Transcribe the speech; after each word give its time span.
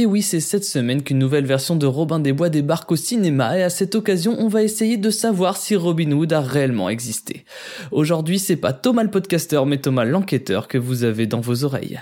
Et 0.00 0.06
oui, 0.06 0.22
c'est 0.22 0.38
cette 0.38 0.64
semaine 0.64 1.02
qu'une 1.02 1.18
nouvelle 1.18 1.44
version 1.44 1.74
de 1.74 1.84
Robin 1.84 2.20
des 2.20 2.32
Bois 2.32 2.50
débarque 2.50 2.92
au 2.92 2.94
cinéma 2.94 3.58
et 3.58 3.64
à 3.64 3.68
cette 3.68 3.96
occasion, 3.96 4.36
on 4.38 4.46
va 4.46 4.62
essayer 4.62 4.96
de 4.96 5.10
savoir 5.10 5.56
si 5.56 5.74
Robin 5.74 6.12
Hood 6.12 6.32
a 6.32 6.40
réellement 6.40 6.88
existé. 6.88 7.44
Aujourd'hui, 7.90 8.38
c'est 8.38 8.54
pas 8.54 8.72
Thomas 8.72 9.02
le 9.02 9.10
podcaster, 9.10 9.60
mais 9.66 9.78
Thomas 9.78 10.04
l'enquêteur 10.04 10.68
que 10.68 10.78
vous 10.78 11.02
avez 11.02 11.26
dans 11.26 11.40
vos 11.40 11.64
oreilles. 11.64 11.98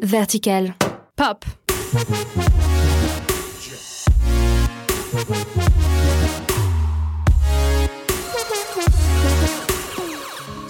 Vertical. 0.00 0.76
Pop. 1.14 1.44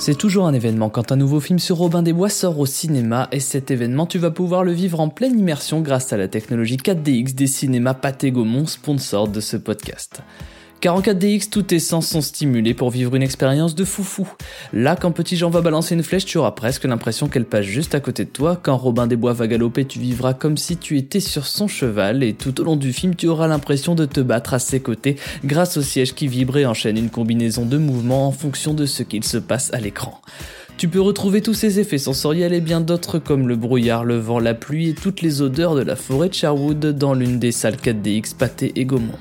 C'est 0.06 0.16
toujours 0.16 0.46
un 0.46 0.52
événement 0.52 0.90
quand 0.90 1.12
un 1.12 1.16
nouveau 1.16 1.40
film 1.40 1.58
sur 1.58 1.78
Robin 1.78 2.02
des 2.02 2.12
Bois 2.12 2.28
sort 2.28 2.58
au 2.58 2.66
cinéma 2.66 3.26
et 3.32 3.40
cet 3.40 3.70
événement 3.70 4.04
tu 4.04 4.18
vas 4.18 4.30
pouvoir 4.30 4.62
le 4.62 4.70
vivre 4.70 5.00
en 5.00 5.08
pleine 5.08 5.38
immersion 5.38 5.80
grâce 5.80 6.12
à 6.12 6.18
la 6.18 6.28
technologie 6.28 6.76
4DX 6.76 7.34
des 7.34 7.46
cinémas 7.46 7.94
Pathé 7.94 8.30
Gaumont, 8.30 8.66
sponsor 8.66 9.28
de 9.28 9.40
ce 9.40 9.56
podcast. 9.56 10.20
Car 10.84 10.96
en 10.96 11.00
4DX, 11.00 11.48
tous 11.48 11.62
tes 11.62 11.78
sens 11.78 12.06
sont 12.08 12.20
stimulés 12.20 12.74
pour 12.74 12.90
vivre 12.90 13.14
une 13.14 13.22
expérience 13.22 13.74
de 13.74 13.86
foufou. 13.86 14.28
Là, 14.74 14.96
quand 14.96 15.12
Petit 15.12 15.34
Jean 15.34 15.48
va 15.48 15.62
balancer 15.62 15.94
une 15.94 16.02
flèche, 16.02 16.26
tu 16.26 16.36
auras 16.36 16.50
presque 16.50 16.84
l'impression 16.84 17.26
qu'elle 17.26 17.46
passe 17.46 17.64
juste 17.64 17.94
à 17.94 18.00
côté 18.00 18.26
de 18.26 18.28
toi. 18.28 18.60
Quand 18.62 18.76
Robin 18.76 19.06
des 19.06 19.16
Bois 19.16 19.32
va 19.32 19.46
galoper, 19.46 19.86
tu 19.86 19.98
vivras 19.98 20.34
comme 20.34 20.58
si 20.58 20.76
tu 20.76 20.98
étais 20.98 21.20
sur 21.20 21.46
son 21.46 21.68
cheval. 21.68 22.22
Et 22.22 22.34
tout 22.34 22.60
au 22.60 22.64
long 22.64 22.76
du 22.76 22.92
film, 22.92 23.14
tu 23.14 23.28
auras 23.28 23.46
l'impression 23.46 23.94
de 23.94 24.04
te 24.04 24.20
battre 24.20 24.52
à 24.52 24.58
ses 24.58 24.80
côtés 24.80 25.16
grâce 25.42 25.78
au 25.78 25.82
siège 25.82 26.14
qui 26.14 26.28
vibre 26.28 26.58
et 26.58 26.66
enchaîne 26.66 26.98
une 26.98 27.08
combinaison 27.08 27.64
de 27.64 27.78
mouvements 27.78 28.28
en 28.28 28.32
fonction 28.32 28.74
de 28.74 28.84
ce 28.84 29.02
qu'il 29.02 29.24
se 29.24 29.38
passe 29.38 29.72
à 29.72 29.80
l'écran. 29.80 30.20
Tu 30.76 30.88
peux 30.88 31.00
retrouver 31.00 31.40
tous 31.40 31.54
ces 31.54 31.80
effets 31.80 31.96
sensoriels 31.96 32.52
et 32.52 32.60
bien 32.60 32.82
d'autres 32.82 33.18
comme 33.18 33.48
le 33.48 33.56
brouillard, 33.56 34.04
le 34.04 34.18
vent, 34.18 34.38
la 34.38 34.52
pluie 34.52 34.90
et 34.90 34.94
toutes 34.94 35.22
les 35.22 35.40
odeurs 35.40 35.76
de 35.76 35.82
la 35.82 35.96
forêt 35.96 36.28
de 36.28 36.34
Sherwood 36.34 36.80
dans 36.80 37.14
l'une 37.14 37.38
des 37.38 37.52
salles 37.52 37.76
4DX 37.76 38.36
Pâté 38.36 38.72
et 38.76 38.84
Gaumont. 38.84 39.18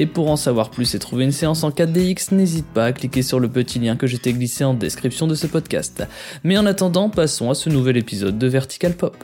Et 0.00 0.06
pour 0.06 0.30
en 0.30 0.36
savoir 0.36 0.70
plus 0.70 0.94
et 0.94 0.98
trouver 0.98 1.24
une 1.24 1.30
séance 1.30 1.62
en 1.62 1.68
4DX, 1.68 2.34
n'hésite 2.34 2.64
pas 2.64 2.86
à 2.86 2.92
cliquer 2.92 3.20
sur 3.20 3.38
le 3.38 3.50
petit 3.50 3.78
lien 3.78 3.96
que 3.96 4.06
je 4.06 4.16
t'ai 4.16 4.32
glissé 4.32 4.64
en 4.64 4.72
description 4.72 5.26
de 5.26 5.34
ce 5.34 5.46
podcast. 5.46 6.04
Mais 6.42 6.56
en 6.56 6.64
attendant, 6.64 7.10
passons 7.10 7.50
à 7.50 7.54
ce 7.54 7.68
nouvel 7.68 7.98
épisode 7.98 8.38
de 8.38 8.46
Vertical 8.46 8.94
Pop. 8.94 9.22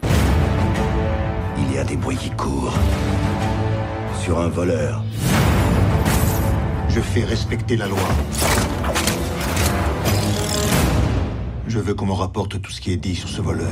Il 1.56 1.75
y 1.75 1.78
a 1.78 1.84
des 1.84 1.97
bruits 1.97 2.19
qui 2.19 2.28
courent. 2.28 2.77
Sur 4.23 4.39
un 4.39 4.48
voleur. 4.48 5.03
Je 6.91 7.00
fais 7.00 7.25
respecter 7.25 7.78
la 7.78 7.87
loi. 7.87 8.09
Veux 11.87 11.95
qu'on 11.95 12.06
me 12.06 12.12
rapporte 12.12 12.61
tout 12.61 12.73
ce 12.73 12.81
qui 12.81 12.91
est 12.91 12.97
dit 12.97 13.15
sur 13.15 13.29
ce 13.29 13.41
voleur. 13.41 13.70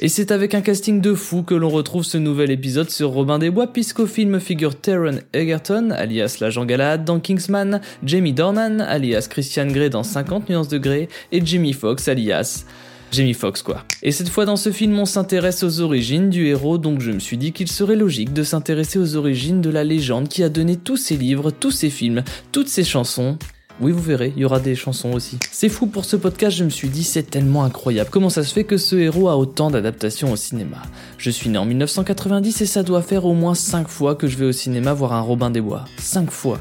Et 0.00 0.08
c'est 0.08 0.32
avec 0.32 0.52
un 0.56 0.62
casting 0.62 1.00
de 1.00 1.14
fou 1.14 1.44
que 1.44 1.54
l'on 1.54 1.68
retrouve 1.68 2.02
ce 2.02 2.18
nouvel 2.18 2.50
épisode 2.50 2.90
sur 2.90 3.10
Robin 3.10 3.38
des 3.38 3.50
Bois, 3.50 3.68
puisqu'au 3.68 4.06
film 4.06 4.40
figure 4.40 4.74
Taron 4.74 5.20
Egerton, 5.32 5.90
alias 5.92 6.38
l'agent 6.40 6.64
Galahad 6.64 7.04
dans 7.04 7.20
Kingsman, 7.20 7.80
Jamie 8.02 8.32
Dornan, 8.32 8.80
alias 8.80 9.28
Christian 9.30 9.68
Grey 9.68 9.90
dans 9.90 10.02
50 10.02 10.48
nuances 10.48 10.66
de 10.66 10.78
Grey, 10.78 11.08
et 11.30 11.44
Jamie 11.46 11.72
Foxx, 11.72 12.08
alias 12.08 12.64
Jamie 13.12 13.34
Foxx 13.34 13.62
quoi. 13.62 13.84
Et 14.02 14.10
cette 14.10 14.30
fois 14.30 14.44
dans 14.44 14.56
ce 14.56 14.72
film 14.72 14.98
on 14.98 15.04
s'intéresse 15.04 15.62
aux 15.62 15.80
origines 15.80 16.30
du 16.30 16.46
héros 16.46 16.78
donc 16.78 17.00
je 17.00 17.12
me 17.12 17.20
suis 17.20 17.36
dit 17.36 17.52
qu'il 17.52 17.68
serait 17.68 17.94
logique 17.94 18.32
de 18.32 18.42
s'intéresser 18.42 18.98
aux 18.98 19.16
origines 19.16 19.60
de 19.60 19.70
la 19.70 19.84
légende 19.84 20.28
qui 20.28 20.42
a 20.42 20.48
donné 20.48 20.76
tous 20.76 20.96
ses 20.96 21.16
livres, 21.16 21.50
tous 21.50 21.70
ses 21.70 21.90
films, 21.90 22.24
toutes 22.50 22.68
ses 22.68 22.84
chansons 22.84 23.38
oui, 23.80 23.92
vous 23.92 24.02
verrez, 24.02 24.32
il 24.36 24.42
y 24.42 24.44
aura 24.44 24.60
des 24.60 24.74
chansons 24.74 25.12
aussi. 25.12 25.38
C'est 25.50 25.68
fou 25.68 25.86
pour 25.86 26.04
ce 26.04 26.16
podcast, 26.16 26.56
je 26.56 26.64
me 26.64 26.70
suis 26.70 26.88
dit, 26.88 27.04
c'est 27.04 27.22
tellement 27.22 27.64
incroyable. 27.64 28.10
Comment 28.10 28.30
ça 28.30 28.44
se 28.44 28.52
fait 28.52 28.64
que 28.64 28.76
ce 28.76 28.96
héros 28.96 29.28
a 29.28 29.36
autant 29.36 29.70
d'adaptations 29.70 30.30
au 30.30 30.36
cinéma? 30.36 30.78
Je 31.18 31.30
suis 31.30 31.50
né 31.50 31.58
en 31.58 31.64
1990 31.64 32.60
et 32.60 32.66
ça 32.66 32.82
doit 32.82 33.02
faire 33.02 33.24
au 33.24 33.34
moins 33.34 33.54
5 33.54 33.88
fois 33.88 34.14
que 34.14 34.26
je 34.28 34.36
vais 34.36 34.46
au 34.46 34.52
cinéma 34.52 34.92
voir 34.92 35.12
un 35.12 35.20
Robin 35.20 35.50
des 35.50 35.60
Bois. 35.60 35.84
5 35.98 36.30
fois. 36.30 36.58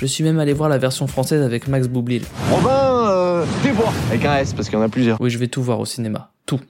Je 0.00 0.06
suis 0.06 0.24
même 0.24 0.38
allé 0.38 0.52
voir 0.52 0.68
la 0.68 0.78
version 0.78 1.06
française 1.06 1.42
avec 1.42 1.68
Max 1.68 1.88
Boublil. 1.88 2.22
Robin 2.50 3.08
euh, 3.08 3.44
des 3.62 3.72
Bois 3.72 3.92
Avec 4.08 4.24
un 4.24 4.36
S, 4.36 4.52
parce 4.52 4.68
qu'il 4.68 4.78
y 4.78 4.80
en 4.80 4.84
a 4.84 4.88
plusieurs. 4.88 5.20
Oui, 5.20 5.30
je 5.30 5.38
vais 5.38 5.48
tout 5.48 5.62
voir 5.62 5.80
au 5.80 5.84
cinéma. 5.84 6.32
Tout. 6.46 6.60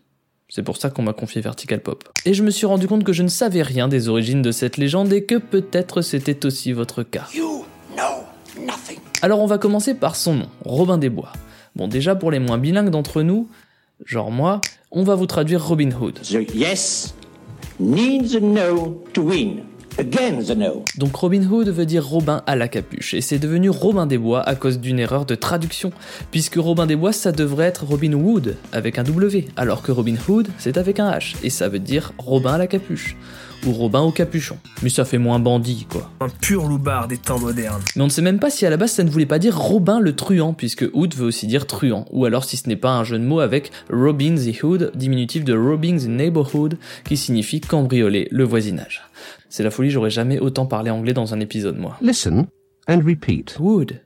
C'est 0.48 0.62
pour 0.62 0.76
ça 0.76 0.90
qu'on 0.90 1.02
m'a 1.02 1.14
confié 1.14 1.40
Vertical 1.40 1.80
Pop. 1.80 2.04
Et 2.26 2.34
je 2.34 2.42
me 2.42 2.50
suis 2.50 2.66
rendu 2.66 2.86
compte 2.86 3.04
que 3.04 3.12
je 3.12 3.22
ne 3.22 3.28
savais 3.28 3.62
rien 3.62 3.88
des 3.88 4.08
origines 4.08 4.42
de 4.42 4.52
cette 4.52 4.76
légende 4.76 5.12
et 5.12 5.24
que 5.24 5.36
peut-être 5.36 6.02
c'était 6.02 6.44
aussi 6.46 6.72
votre 6.72 7.02
cas. 7.02 7.26
You 7.34 7.64
know 7.96 8.24
nothing. 8.64 8.98
Alors 9.24 9.40
on 9.40 9.46
va 9.46 9.56
commencer 9.56 9.94
par 9.94 10.16
son 10.16 10.34
nom, 10.34 10.48
Robin 10.66 10.98
des 10.98 11.08
Bois. 11.08 11.32
Bon 11.76 11.88
déjà 11.88 12.14
pour 12.14 12.30
les 12.30 12.38
moins 12.38 12.58
bilingues 12.58 12.90
d'entre 12.90 13.22
nous, 13.22 13.48
genre 14.04 14.30
moi, 14.30 14.60
on 14.90 15.02
va 15.02 15.14
vous 15.14 15.24
traduire 15.24 15.66
Robin 15.66 15.88
Hood. 15.98 16.20
The 16.20 16.54
yes 16.54 17.14
needs 17.80 18.36
a 18.36 18.40
no 18.40 19.02
to 19.14 19.22
win. 19.22 19.62
Again 19.96 20.42
the 20.42 20.54
no. 20.54 20.84
Donc 20.98 21.16
Robin 21.16 21.42
Hood 21.42 21.70
veut 21.70 21.86
dire 21.86 22.06
Robin 22.06 22.42
à 22.46 22.54
la 22.54 22.68
capuche, 22.68 23.14
et 23.14 23.22
c'est 23.22 23.38
devenu 23.38 23.70
Robin 23.70 24.04
des 24.04 24.18
Bois 24.18 24.42
à 24.42 24.56
cause 24.56 24.78
d'une 24.78 24.98
erreur 24.98 25.24
de 25.24 25.34
traduction, 25.34 25.90
puisque 26.30 26.56
Robin 26.56 26.84
des 26.84 26.96
Bois 26.96 27.14
ça 27.14 27.32
devrait 27.32 27.64
être 27.64 27.86
Robin 27.86 28.12
Wood 28.12 28.58
avec 28.72 28.98
un 28.98 29.04
W, 29.04 29.46
alors 29.56 29.80
que 29.80 29.90
Robin 29.90 30.16
Hood 30.28 30.48
c'est 30.58 30.76
avec 30.76 31.00
un 31.00 31.10
H, 31.10 31.36
et 31.42 31.48
ça 31.48 31.70
veut 31.70 31.78
dire 31.78 32.12
Robin 32.18 32.52
à 32.52 32.58
la 32.58 32.66
capuche, 32.66 33.16
ou 33.66 33.72
Robin 33.72 34.00
au 34.00 34.10
capuchon. 34.10 34.56
Mais 34.82 34.88
ça 34.88 35.04
fait 35.04 35.18
moins 35.18 35.38
bandit 35.38 35.86
quoi. 35.88 36.10
Un 36.20 36.28
pur 36.28 36.66
loupard 36.66 37.08
des 37.08 37.18
temps 37.18 37.38
modernes. 37.38 37.82
Mais 37.96 38.02
on 38.02 38.06
ne 38.06 38.10
sait 38.10 38.22
même 38.22 38.38
pas 38.38 38.50
si 38.50 38.66
à 38.66 38.70
la 38.70 38.76
base 38.76 38.92
ça 38.92 39.04
ne 39.04 39.10
voulait 39.10 39.26
pas 39.26 39.38
dire 39.38 39.58
Robin 39.58 40.00
le 40.00 40.14
truand, 40.14 40.52
puisque 40.52 40.84
Hood 40.92 41.14
veut 41.14 41.26
aussi 41.26 41.46
dire 41.46 41.66
truand, 41.66 42.06
ou 42.10 42.24
alors 42.24 42.44
si 42.44 42.56
ce 42.56 42.68
n'est 42.68 42.76
pas 42.76 42.92
un 42.92 43.04
jeu 43.04 43.18
de 43.18 43.24
mots 43.24 43.40
avec 43.40 43.70
Robin 43.90 44.34
the 44.34 44.62
Hood, 44.62 44.92
diminutif 44.94 45.44
de 45.44 45.56
Robin 45.56 45.96
the 45.96 46.08
Neighborhood, 46.08 46.78
qui 47.04 47.16
signifie 47.16 47.60
cambrioler 47.60 48.28
le 48.30 48.44
voisinage. 48.44 49.02
C'est 49.48 49.62
la 49.62 49.70
folie, 49.70 49.90
j'aurais 49.90 50.10
jamais 50.10 50.38
autant 50.40 50.66
parlé 50.66 50.90
anglais 50.90 51.12
dans 51.12 51.34
un 51.34 51.40
épisode 51.40 51.78
moi. 51.78 51.96
Listen 52.00 52.46
and 52.88 53.00
repeat. 53.06 53.56
Wood, 53.58 54.00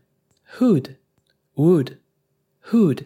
Hood, 0.61 0.97
Wood, 1.57 1.99
Hood. 2.73 3.03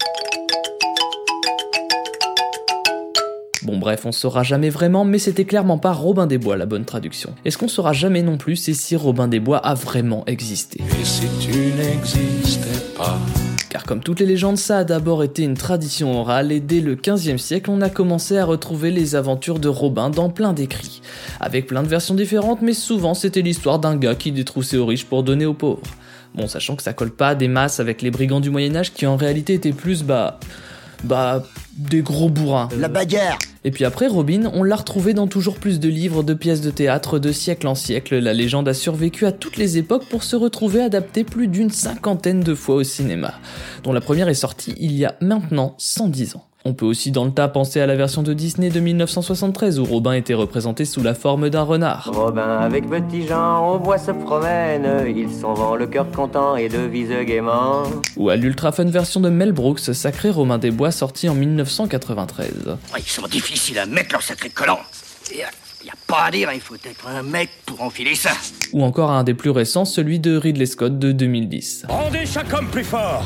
Bon 3.65 3.79
bref, 3.79 4.07
on 4.07 4.13
saura 4.13 4.43
jamais 4.43 4.71
vraiment, 4.71 5.05
mais 5.05 5.19
c'était 5.19 5.45
clairement 5.45 5.79
pas 5.79 5.93
Robin 5.93 6.27
des 6.27 6.39
Bois 6.39 6.57
la 6.57 6.67
bonne 6.67 6.85
traduction. 6.85 7.33
Et 7.45 7.53
ce 7.53 7.59
qu'on 7.59 7.69
saura 7.69 7.93
jamais 7.93 8.23
non 8.23 8.37
plus, 8.37 8.57
c'est 8.57 8.75
si 8.75 8.97
Robin 8.97 9.29
des 9.29 9.39
Bois 9.39 9.59
a 9.59 9.75
vraiment 9.75 10.25
existé? 10.27 10.81
Et 10.81 11.05
si 11.05 11.27
tu 11.41 11.53
n'existais 11.77 12.97
pas? 12.97 13.17
Car 13.69 13.85
comme 13.85 14.01
toutes 14.01 14.19
les 14.19 14.27
légendes, 14.27 14.59
ça 14.59 14.79
a 14.79 14.85
d'abord 14.85 15.23
été 15.23 15.45
une 15.45 15.57
tradition 15.57 16.19
orale 16.19 16.51
et 16.51 16.59
dès 16.59 16.81
le 16.81 16.97
15e 16.97 17.39
siècle, 17.39 17.71
on 17.71 17.81
a 17.83 17.89
commencé 17.89 18.37
à 18.37 18.45
retrouver 18.45 18.91
les 18.91 19.15
aventures 19.15 19.61
de 19.61 19.69
Robin 19.69 20.11
dans 20.11 20.29
plein 20.29 20.53
d'écrits. 20.53 21.01
Avec 21.39 21.69
plein 21.69 21.85
de 21.85 21.89
versions 21.89 22.15
différentes, 22.15 22.63
mais 22.63 22.75
souvent 22.75 23.15
c'était 23.15 23.43
l'histoire 23.43 23.79
d'un 23.79 23.97
gars 23.97 24.17
qui 24.17 24.33
détroussait 24.33 24.77
aux 24.77 24.87
riches 24.87 25.07
pour 25.07 25.23
donner 25.23 25.47
aux 25.47 25.55
pauvres. 25.55 25.83
Bon, 26.35 26.49
sachant 26.49 26.75
que 26.75 26.83
ça 26.83 26.95
colle 26.95 27.13
pas 27.13 27.37
des 27.37 27.49
masses 27.49 27.79
avec 27.79 28.03
les 28.03 28.11
brigands 28.11 28.41
du 28.41 28.51
Moyen-Âge 28.51 28.93
qui 28.93 29.07
en 29.07 29.17
réalité 29.17 29.55
étaient 29.55 29.73
plus, 29.73 30.03
bah. 30.03 30.41
Bah. 31.05 31.43
des 31.77 32.03
gros 32.03 32.29
bourrins. 32.29 32.69
La 32.79 32.89
bagarre 32.89 33.39
Et 33.65 33.71
puis 33.71 33.85
après, 33.85 34.07
Robin, 34.07 34.51
on 34.53 34.63
l'a 34.63 34.77
retrouvé 34.77 35.15
dans 35.15 35.27
toujours 35.27 35.57
plus 35.57 35.81
de 35.81 35.89
livres, 35.89 36.23
de 36.23 36.35
pièces 36.35 36.61
de 36.61 36.71
théâtre, 36.71 37.19
de 37.19 37.33
siècle 37.33 37.67
en 37.67 37.75
siècle. 37.75 38.19
La 38.19 38.35
légende 38.35 38.69
a 38.69 38.75
survécu 38.75 39.27
à 39.27 39.33
toutes 39.33 39.57
les 39.57 39.79
époques 39.79 40.07
pour 40.09 40.23
se 40.23 40.37
retrouver 40.37 40.83
adaptée 40.83 41.25
plus 41.25 41.49
d'une 41.49 41.71
cinquantaine 41.71 42.41
de 42.41 42.55
fois 42.55 42.77
au 42.77 42.83
cinéma, 42.85 43.35
dont 43.85 43.93
la 43.93 44.01
première 44.01 44.29
est 44.29 44.35
sortie 44.35 44.75
il 44.79 44.93
y 44.93 45.05
a 45.05 45.17
maintenant 45.21 45.75
110 45.79 46.37
ans. 46.37 46.45
On 46.65 46.75
peut 46.75 46.87
aussi 46.87 47.11
dans 47.11 47.25
le 47.25 47.33
tas 47.33 47.49
penser 47.49 47.81
à 47.81 47.87
la 47.87 47.97
version 47.97 48.23
de 48.23 48.33
Disney 48.33 48.71
de 48.71 48.79
1973 48.79 49.81
où 49.81 49.85
Robin 49.85 50.13
était 50.13 50.35
représenté 50.35 50.85
sous 50.85 51.03
la 51.03 51.15
forme 51.15 51.51
d'un 51.51 51.63
renard. 51.63 52.11
Robin 52.15 52.59
avec 52.61 52.89
petit 52.89 53.27
Jean 53.27 53.69
au 53.69 53.79
bois 53.81 53.99
se 53.99 54.13
promène, 54.13 55.05
ils 55.09 55.33
s'en 55.33 55.55
vont 55.55 55.75
le 55.75 55.87
cœur 55.89 56.09
content 56.13 56.55
et 56.55 56.69
devise 56.69 57.11
gaiement. 57.27 57.83
Ou 58.17 58.31
à 58.31 58.37
l'ultra 58.37 58.71
fun 58.71 58.85
version 58.85 59.19
de 59.19 59.29
Mel 59.29 59.51
Brooks, 59.51 59.93
Sacré 59.93 60.31
Romain 60.31 60.59
des 60.59 60.71
Bois 60.71 60.93
sorti 60.93 61.29
en 61.29 61.35
1993. 61.35 62.77
Ils 62.97 63.03
sont 63.03 63.27
difficiles 63.27 63.81
à 63.81 63.87
mettre 63.87 64.13
leur 64.13 64.23
sacré 64.23 64.49
collant. 64.49 64.79
Y 65.35 65.43
a, 65.43 65.49
y 65.85 65.91
a 65.91 65.95
pas 66.07 66.27
à 66.27 66.31
dire, 66.31 66.51
il 66.55 66.61
faut 66.61 66.77
être 66.77 67.09
un 67.09 67.25
mec 67.25 67.51
pour 67.67 67.83
enfiler 67.83 68.15
ça. 68.15 68.31
Ou 68.73 68.85
encore 68.85 69.11
un 69.11 69.25
des 69.25 69.35
plus 69.35 69.51
récents, 69.51 69.85
celui 69.85 70.21
de 70.21 70.37
Ridley 70.37 70.67
Scott 70.67 70.97
de 70.97 71.11
2010. 71.11 71.87
Rendez 71.89 72.25
chaque 72.25 72.53
homme 72.53 72.69
plus 72.69 72.85
fort 72.85 73.25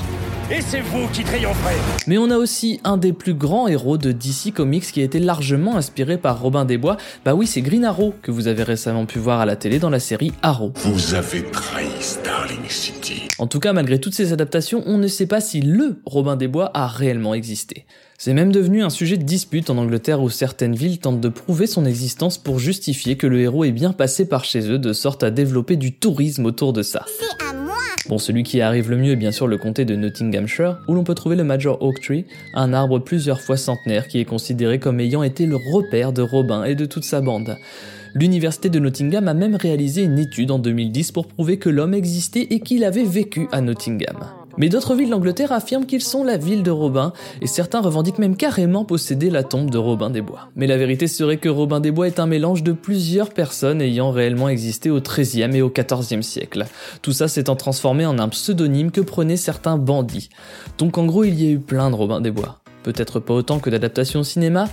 Et 0.48 0.60
c'est 0.60 0.81
vous 0.81 1.08
qui 1.08 1.25
triompherez 1.25 1.75
Mais 2.06 2.19
on 2.19 2.31
a 2.31 2.37
aussi 2.37 2.78
un 2.84 2.98
des 2.98 3.12
plus 3.12 3.34
grands 3.34 3.66
héros 3.66 3.98
de 3.98 4.12
DC 4.12 4.54
Comics 4.54 4.84
qui 4.93 5.00
a 5.00 5.04
été 5.04 5.19
largement 5.19 5.76
inspiré 5.76 6.19
par 6.19 6.40
Robin 6.40 6.64
des 6.64 6.78
Bois. 6.78 6.98
Bah 7.25 7.34
oui, 7.34 7.48
c'est 7.48 7.62
Green 7.62 7.84
Arrow 7.84 8.14
que 8.22 8.31
vous 8.31 8.46
avez 8.46 8.62
récemment 8.62 9.06
pu 9.06 9.19
voir 9.19 9.40
à 9.40 9.44
la 9.44 9.56
télé 9.56 9.81
dans 9.81 9.90
la 9.90 9.98
série 9.98 10.32
Arrow. 10.43 10.72
Vous 10.76 11.14
avez 11.14 11.43
trahi 11.50 11.88
Starling 11.98 12.69
City. 12.69 13.22
En 13.40 13.48
tout 13.48 13.58
cas, 13.58 13.72
malgré 13.72 13.98
toutes 13.98 14.14
ces 14.14 14.32
adaptations, 14.32 14.84
on 14.87 14.98
ne 14.98 15.08
sait 15.08 15.26
pas 15.26 15.40
si 15.40 15.62
LE 15.62 15.96
Robin 16.06 16.37
des 16.37 16.46
Bois 16.46 16.70
a 16.75 16.87
réellement 16.87 17.34
existé. 17.34 17.84
C'est 18.16 18.32
même 18.32 18.52
devenu 18.52 18.84
un 18.84 18.90
sujet 18.90 19.16
de 19.16 19.25
dispute 19.25 19.69
en 19.69 19.78
Angleterre 19.78 20.22
où 20.22 20.31
certaines 20.31 20.76
villes 20.76 21.00
tentent 21.00 21.20
de 21.20 21.28
prouver 21.28 21.66
son 21.66 21.84
existence 21.84 22.38
pour 22.38 22.60
justifier 22.60 23.16
que 23.16 23.26
le 23.26 23.40
héros 23.40 23.64
est 23.64 23.72
bien 23.72 23.92
passé 23.92 24.28
par 24.28 24.44
chez 24.44 24.70
eux 24.70 24.78
de 24.78 24.92
sorte 24.92 25.25
à 25.25 25.32
développer 25.32 25.75
du 25.75 25.92
tourisme 25.92 26.46
autour 26.46 26.72
de 26.72 26.82
ça. 26.82 27.04
C'est. 27.19 27.55
Bon, 28.08 28.18
celui 28.18 28.44
qui 28.44 28.60
arrive 28.60 28.88
le 28.88 28.96
mieux 28.96 29.12
est 29.12 29.16
bien 29.16 29.32
sûr 29.32 29.48
le 29.48 29.58
comté 29.58 29.84
de 29.84 29.96
Nottinghamshire, 29.96 30.78
où 30.86 30.94
l'on 30.94 31.02
peut 31.02 31.16
trouver 31.16 31.34
le 31.34 31.42
Major 31.42 31.82
Oak 31.82 32.00
Tree, 32.00 32.24
un 32.54 32.72
arbre 32.72 33.00
plusieurs 33.00 33.40
fois 33.40 33.56
centenaire 33.56 34.06
qui 34.06 34.20
est 34.20 34.24
considéré 34.24 34.78
comme 34.78 35.00
ayant 35.00 35.24
été 35.24 35.44
le 35.44 35.56
repère 35.56 36.12
de 36.12 36.22
Robin 36.22 36.62
et 36.62 36.76
de 36.76 36.86
toute 36.86 37.04
sa 37.04 37.20
bande. 37.20 37.56
L'université 38.14 38.70
de 38.70 38.78
Nottingham 38.78 39.26
a 39.26 39.34
même 39.34 39.56
réalisé 39.56 40.04
une 40.04 40.20
étude 40.20 40.52
en 40.52 40.60
2010 40.60 41.10
pour 41.10 41.26
prouver 41.26 41.58
que 41.58 41.68
l'homme 41.68 41.94
existait 41.94 42.46
et 42.50 42.60
qu'il 42.60 42.84
avait 42.84 43.04
vécu 43.04 43.48
à 43.50 43.60
Nottingham. 43.60 44.45
Mais 44.58 44.68
d'autres 44.68 44.94
villes 44.94 45.10
d'Angleterre 45.10 45.52
affirment 45.52 45.86
qu'ils 45.86 46.02
sont 46.02 46.24
la 46.24 46.36
ville 46.36 46.62
de 46.62 46.70
Robin, 46.70 47.12
et 47.40 47.46
certains 47.46 47.80
revendiquent 47.80 48.18
même 48.18 48.36
carrément 48.36 48.84
posséder 48.84 49.30
la 49.30 49.42
tombe 49.42 49.70
de 49.70 49.78
Robin 49.78 50.10
des 50.10 50.22
Bois. 50.22 50.48
Mais 50.56 50.66
la 50.66 50.76
vérité 50.76 51.06
serait 51.06 51.36
que 51.36 51.48
Robin 51.48 51.80
des 51.80 51.90
Bois 51.90 52.06
est 52.06 52.20
un 52.20 52.26
mélange 52.26 52.62
de 52.62 52.72
plusieurs 52.72 53.30
personnes 53.30 53.82
ayant 53.82 54.10
réellement 54.10 54.48
existé 54.48 54.90
au 54.90 55.00
XIIIe 55.00 55.54
et 55.54 55.62
au 55.62 55.70
XIVe 55.70 56.22
siècle. 56.22 56.66
Tout 57.02 57.12
ça 57.12 57.28
s'étant 57.28 57.56
transformé 57.56 58.06
en 58.06 58.18
un 58.18 58.28
pseudonyme 58.28 58.90
que 58.90 59.00
prenaient 59.00 59.36
certains 59.36 59.76
bandits. 59.76 60.30
Donc 60.78 60.98
en 60.98 61.06
gros, 61.06 61.24
il 61.24 61.40
y 61.40 61.46
a 61.46 61.50
eu 61.50 61.58
plein 61.58 61.90
de 61.90 61.94
Robin 61.94 62.20
des 62.20 62.30
Bois. 62.30 62.60
Peut-être 62.82 63.20
pas 63.20 63.34
autant 63.34 63.58
que 63.58 63.68
d'adaptations 63.68 64.20
au 64.20 64.24
cinéma, 64.24 64.68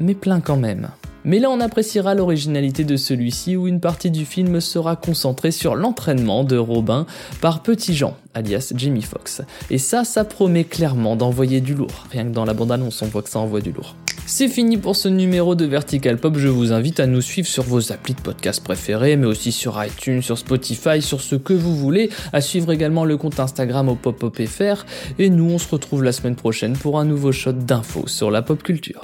mais 0.00 0.14
plein 0.14 0.40
quand 0.40 0.56
même. 0.56 0.88
Mais 1.24 1.38
là 1.38 1.50
on 1.50 1.60
appréciera 1.60 2.14
l'originalité 2.14 2.84
de 2.84 2.96
celui-ci 2.96 3.56
où 3.56 3.68
une 3.68 3.80
partie 3.80 4.10
du 4.10 4.24
film 4.24 4.60
sera 4.60 4.96
concentrée 4.96 5.52
sur 5.52 5.76
l'entraînement 5.76 6.42
de 6.42 6.56
Robin 6.56 7.06
par 7.40 7.62
Petit 7.62 7.94
Jean, 7.94 8.16
alias 8.34 8.72
Jimmy 8.74 9.02
Fox. 9.02 9.42
Et 9.70 9.78
ça, 9.78 10.04
ça 10.04 10.24
promet 10.24 10.64
clairement 10.64 11.14
d'envoyer 11.14 11.60
du 11.60 11.74
lourd. 11.74 12.06
Rien 12.10 12.24
que 12.24 12.30
dans 12.30 12.44
la 12.44 12.54
bande-annonce 12.54 13.02
on 13.02 13.06
voit 13.06 13.22
que 13.22 13.30
ça 13.30 13.38
envoie 13.38 13.60
du 13.60 13.70
lourd. 13.70 13.94
C'est 14.26 14.48
fini 14.48 14.76
pour 14.76 14.96
ce 14.96 15.08
numéro 15.08 15.54
de 15.54 15.64
Vertical 15.64 16.16
Pop, 16.16 16.38
je 16.38 16.48
vous 16.48 16.72
invite 16.72 17.00
à 17.00 17.06
nous 17.06 17.20
suivre 17.20 17.48
sur 17.48 17.64
vos 17.64 17.92
applis 17.92 18.14
de 18.14 18.20
podcast 18.20 18.62
préférés, 18.62 19.16
mais 19.16 19.26
aussi 19.26 19.52
sur 19.52 19.82
iTunes, 19.84 20.22
sur 20.22 20.38
Spotify, 20.38 21.02
sur 21.02 21.20
ce 21.20 21.34
que 21.34 21.52
vous 21.52 21.76
voulez, 21.76 22.08
à 22.32 22.40
suivre 22.40 22.72
également 22.72 23.04
le 23.04 23.16
compte 23.16 23.40
Instagram 23.40 23.88
au 23.88 23.96
PopOpFR, 23.96 24.86
et 25.18 25.28
nous 25.28 25.50
on 25.50 25.58
se 25.58 25.68
retrouve 25.68 26.04
la 26.04 26.12
semaine 26.12 26.36
prochaine 26.36 26.74
pour 26.74 26.98
un 27.00 27.04
nouveau 27.04 27.32
shot 27.32 27.52
d'infos 27.52 28.06
sur 28.06 28.30
la 28.30 28.42
pop 28.42 28.62
culture. 28.62 29.02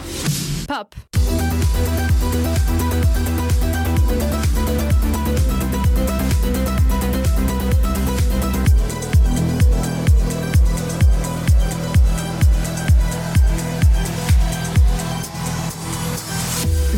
Pop. 0.68 0.94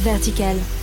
Vertical. 0.02 0.79